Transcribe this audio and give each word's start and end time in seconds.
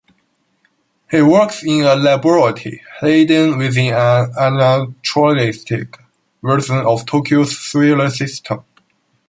He 1.11 1.21
works 1.21 1.61
in 1.63 1.81
a 1.83 1.93
laboratory 1.95 2.81
hidden 3.01 3.55
within 3.59 3.93
an 3.93 4.31
anachronistic 4.35 5.95
version 6.41 6.77
of 6.77 7.05
Tokyo's 7.05 7.55
sewer 7.55 8.09
system. 8.09 8.63